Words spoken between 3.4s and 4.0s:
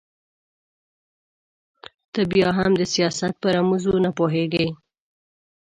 په رموزو